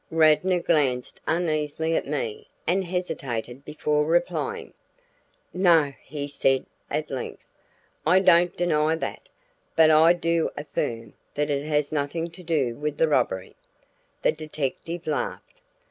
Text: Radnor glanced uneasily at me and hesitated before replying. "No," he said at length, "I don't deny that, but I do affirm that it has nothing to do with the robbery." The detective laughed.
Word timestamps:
Radnor 0.09 0.59
glanced 0.61 1.21
uneasily 1.27 1.95
at 1.95 2.07
me 2.07 2.47
and 2.65 2.83
hesitated 2.83 3.63
before 3.63 4.03
replying. 4.05 4.73
"No," 5.53 5.93
he 6.01 6.27
said 6.27 6.65
at 6.89 7.11
length, 7.11 7.43
"I 8.03 8.17
don't 8.19 8.57
deny 8.57 8.95
that, 8.95 9.29
but 9.75 9.91
I 9.91 10.13
do 10.13 10.49
affirm 10.57 11.13
that 11.35 11.51
it 11.51 11.67
has 11.67 11.91
nothing 11.91 12.31
to 12.31 12.41
do 12.41 12.73
with 12.73 12.97
the 12.97 13.07
robbery." 13.07 13.55
The 14.23 14.31
detective 14.31 15.05
laughed. 15.05 15.61